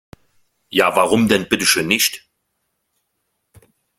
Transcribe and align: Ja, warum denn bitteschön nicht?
Ja, 0.71 0.95
warum 0.95 1.27
denn 1.27 1.47
bitteschön 1.47 1.85
nicht? 1.85 2.27